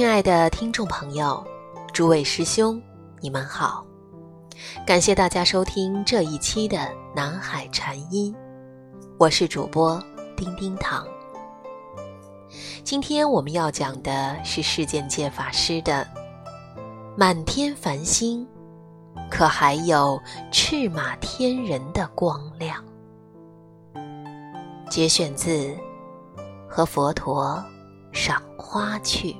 [0.00, 1.46] 亲爱的听众朋友，
[1.92, 2.80] 诸位师兄，
[3.20, 3.84] 你们好！
[4.86, 8.34] 感谢大家收听这一期的南海禅音，
[9.18, 10.02] 我是主播
[10.34, 11.06] 丁丁糖。
[12.82, 16.08] 今天我们要讲的是世间界法师的
[17.14, 18.48] “满天繁星，
[19.30, 20.18] 可还有
[20.50, 22.82] 赤马天人的光亮”，
[24.88, 25.50] 节选自
[26.66, 27.62] 《和佛陀
[28.12, 29.32] 赏花去》。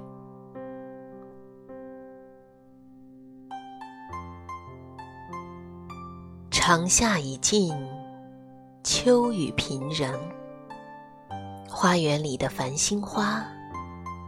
[6.71, 7.75] 长夏已尽，
[8.85, 10.09] 秋雨频仍。
[11.69, 13.45] 花园里的繁星花，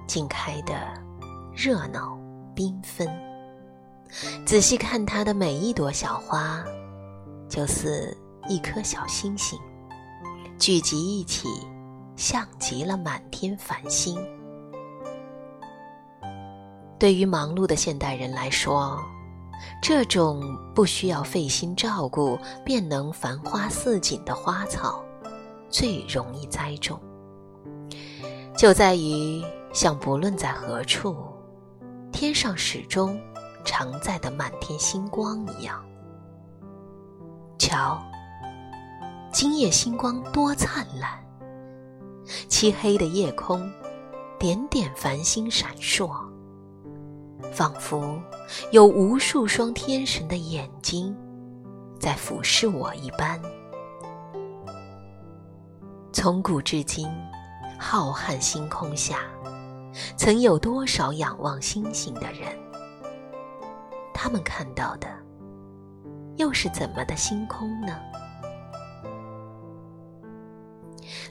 [0.09, 0.75] 竟开得
[1.55, 2.19] 热闹
[2.53, 3.09] 缤纷。
[4.45, 6.65] 仔细看它的每一朵小花，
[7.49, 9.57] 就似一颗小星星，
[10.59, 11.49] 聚集一起，
[12.17, 14.19] 像极了满天繁星。
[16.99, 19.01] 对于忙碌的现代人来说，
[19.81, 25.05] 这种不需要费心照顾便能繁花似锦的花草，
[25.69, 27.01] 最容易栽种，
[28.57, 31.17] 就在于像不论在何处，
[32.13, 33.21] 天上始终
[33.65, 35.85] 常在的满天星光一样。
[37.59, 38.03] 瞧，
[39.33, 41.19] 今夜星光多灿烂，
[42.49, 43.71] 漆黑的夜空，
[44.39, 46.32] 点点繁星闪烁。
[47.53, 48.19] 仿佛
[48.71, 51.15] 有无数双天神的眼睛
[52.01, 53.41] 在俯视我一般。
[56.13, 57.07] 从古至今，
[57.79, 59.19] 浩瀚星空下，
[60.17, 62.59] 曾有多少仰望星星的人？
[64.15, 65.09] 他们看到的
[66.37, 67.99] 又是怎么的星空呢？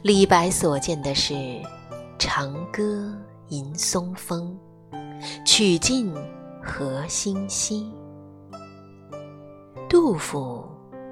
[0.02, 1.34] 李白所见的是
[2.18, 3.12] 长歌
[3.48, 4.56] 吟松风。
[5.54, 6.10] 曲尽
[6.64, 7.92] 何星稀，
[9.86, 10.64] 杜甫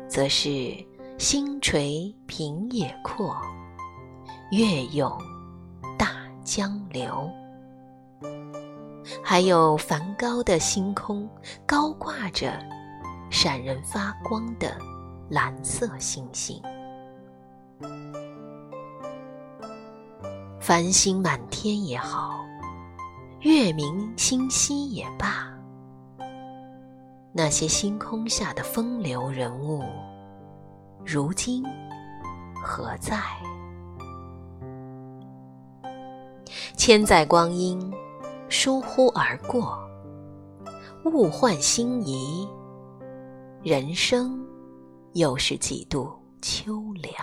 [0.09, 0.75] 则是
[1.19, 3.37] 星垂平野阔，
[4.51, 5.12] 月涌
[5.99, 7.31] 大江流。
[9.23, 11.28] 还有梵高的星空，
[11.67, 12.59] 高挂着
[13.31, 14.75] 闪人发光的
[15.28, 16.62] 蓝色星星，
[20.59, 22.40] 繁星满天也好。
[23.41, 25.51] 月明星稀也罢，
[27.33, 29.83] 那些星空下的风流人物，
[31.06, 31.65] 如今
[32.62, 33.19] 何在？
[36.77, 37.91] 千载光阴
[38.51, 39.89] 疏忽而过，
[41.07, 42.47] 物换星移，
[43.62, 44.47] 人生
[45.15, 46.12] 又是几度
[46.43, 47.15] 秋凉？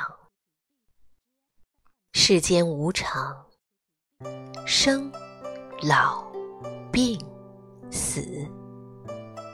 [2.14, 3.46] 世间无常，
[4.66, 5.12] 生。
[5.84, 6.24] 老、
[6.92, 7.20] 病、
[7.92, 8.26] 死，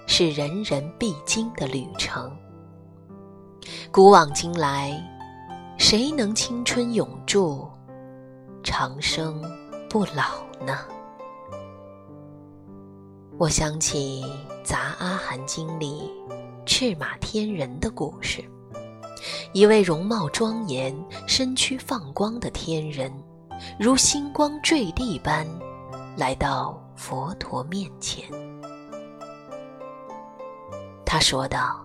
[0.07, 2.31] 是人人必经的旅程。
[3.91, 4.97] 古往今来，
[5.77, 7.67] 谁能青春永驻、
[8.63, 9.41] 长生
[9.89, 10.79] 不老呢？
[13.37, 14.23] 我想起
[14.63, 16.09] 《杂阿含经》里
[16.65, 18.41] 赤马天人的故事，
[19.51, 20.95] 一位容貌庄严、
[21.27, 23.11] 身躯放光的天人，
[23.77, 25.45] 如星光坠地般。
[26.15, 28.23] 来到佛陀面前，
[31.03, 31.83] 他说道：“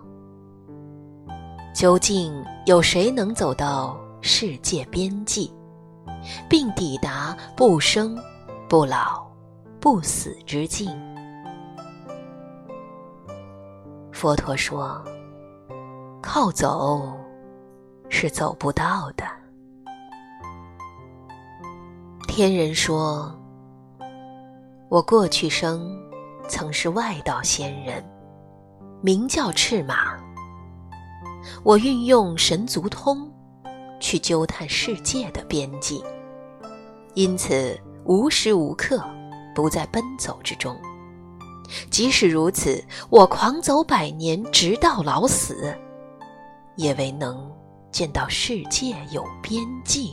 [1.73, 5.51] 究竟有谁能走到世界边际，
[6.47, 8.15] 并抵达不生、
[8.67, 9.27] 不老、
[9.79, 10.95] 不死之境？”
[14.13, 15.03] 佛陀说
[16.21, 17.17] ：“靠走
[18.09, 19.23] 是走不到的。”
[22.29, 23.35] 天人说。
[24.89, 25.95] 我过去生
[26.47, 28.03] 曾是外道仙人，
[29.01, 30.17] 名叫赤马。
[31.63, 33.31] 我运用神足通
[33.99, 36.03] 去纠探世界的边际，
[37.13, 38.99] 因此无时无刻
[39.53, 40.75] 不在奔走之中。
[41.91, 45.77] 即使如此，我狂走百年，直到老死，
[46.75, 47.47] 也未能
[47.91, 50.11] 见到世界有边际。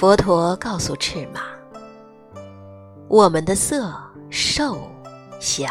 [0.00, 1.42] 佛陀告诉赤马
[3.06, 3.94] ：“我们的色、
[4.30, 4.78] 受、
[5.38, 5.70] 想、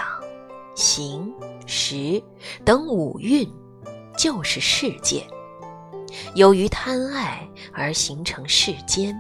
[0.76, 1.34] 行、
[1.66, 2.22] 识
[2.64, 3.52] 等五蕴，
[4.16, 5.26] 就是世界。
[6.36, 7.42] 由于贪爱
[7.74, 9.20] 而形成世间，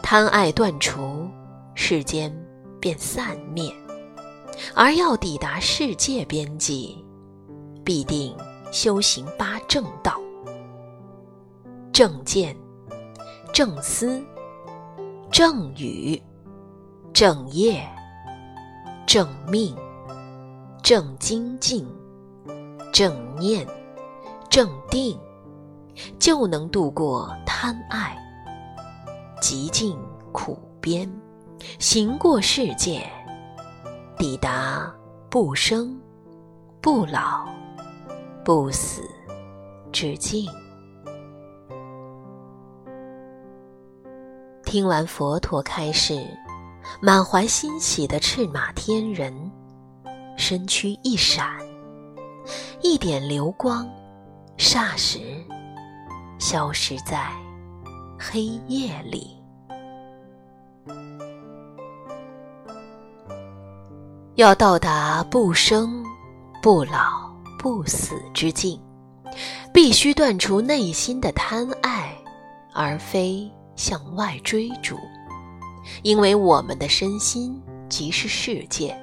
[0.00, 1.28] 贪爱断除，
[1.74, 2.32] 世间
[2.78, 3.68] 便散灭。
[4.76, 7.04] 而要抵达世界边际，
[7.84, 8.32] 必定
[8.70, 10.20] 修行八正道：
[11.92, 12.56] 正见。”
[13.54, 14.20] 正思、
[15.30, 16.20] 正语、
[17.12, 17.88] 正业、
[19.06, 19.76] 正命、
[20.82, 21.86] 正精进、
[22.92, 23.64] 正念、
[24.50, 25.16] 正定，
[26.18, 28.18] 就能度过贪爱、
[29.40, 29.96] 极尽
[30.32, 31.08] 苦边，
[31.78, 33.08] 行过世界，
[34.18, 34.92] 抵达
[35.30, 35.96] 不生、
[36.80, 37.46] 不老、
[38.44, 39.00] 不死
[39.92, 40.50] 之境。
[44.74, 46.26] 听完佛陀开示，
[47.00, 49.32] 满怀欣喜的赤马天人，
[50.36, 51.46] 身躯一闪，
[52.82, 53.88] 一点流光，
[54.58, 55.20] 霎时
[56.40, 57.30] 消失在
[58.18, 59.40] 黑夜里。
[64.34, 66.04] 要到达不生、
[66.60, 68.82] 不老、不死之境，
[69.72, 72.12] 必须断除内心的贪爱，
[72.72, 73.48] 而非。
[73.76, 74.96] 向外追逐，
[76.02, 78.96] 因为我们的身心即是世界，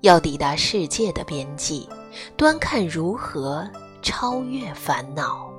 [0.00, 1.88] 要抵达世界的边际，
[2.36, 3.68] 端看如何
[4.02, 5.50] 超越烦恼。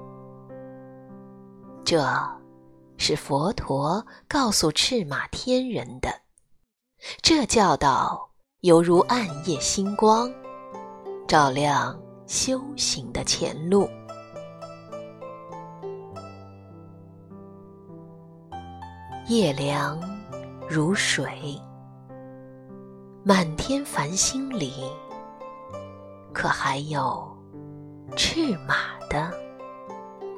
[1.85, 2.05] 这
[2.97, 6.09] 是佛陀告诉赤马天人的，
[7.21, 8.29] 这教导
[8.61, 10.29] 犹如暗夜星光，
[11.27, 13.87] 照亮修行的前路。
[19.27, 20.00] 夜凉
[20.69, 21.59] 如水，
[23.25, 24.89] 满天繁星里，
[26.33, 27.27] 可还有
[28.15, 29.29] 赤马的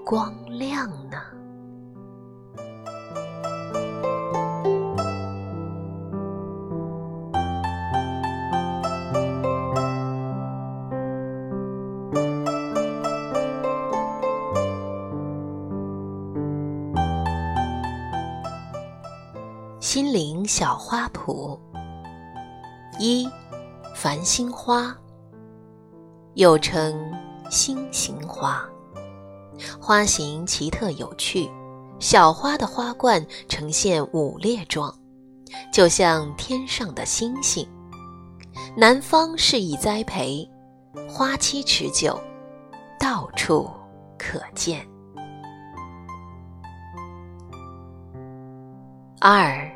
[0.03, 1.21] 光亮呢？
[20.49, 21.59] 小花圃。
[22.97, 23.29] 一，
[23.93, 24.97] 繁星花，
[26.33, 27.13] 又称
[27.51, 28.67] 星形花，
[29.79, 31.47] 花形奇特有趣。
[31.99, 34.91] 小花的花冠呈现五列状，
[35.71, 37.69] 就像天上的星星。
[38.75, 40.49] 南方适宜栽培，
[41.07, 42.19] 花期持久，
[42.99, 43.69] 到处
[44.17, 44.83] 可见。
[49.21, 49.68] 二。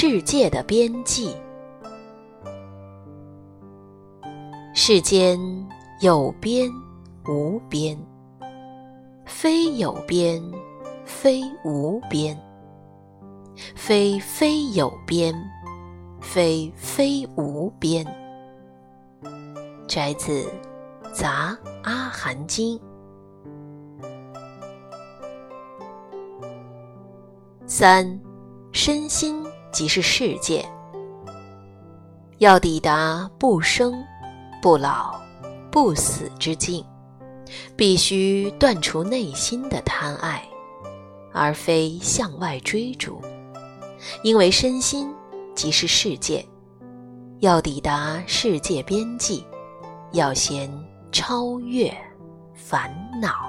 [0.00, 1.34] 世界的边际，
[4.72, 5.36] 世间
[6.00, 6.70] 有边
[7.26, 7.98] 无边，
[9.26, 10.40] 非有边，
[11.04, 12.38] 非无边，
[13.74, 15.34] 非非有边，
[16.20, 18.06] 非非无边。
[19.88, 20.42] 摘自
[21.12, 22.78] 《杂阿含经》。
[27.66, 28.20] 三，
[28.70, 29.44] 身心。
[29.70, 30.64] 即是世界，
[32.38, 33.94] 要抵达不生、
[34.60, 35.14] 不老、
[35.70, 36.84] 不死之境，
[37.76, 40.42] 必须断除内心的贪爱，
[41.32, 43.20] 而非向外追逐。
[44.22, 45.12] 因为身心
[45.54, 46.44] 即是世界，
[47.40, 49.44] 要抵达世界边际，
[50.12, 50.70] 要先
[51.12, 51.94] 超越
[52.54, 52.90] 烦
[53.20, 53.47] 恼。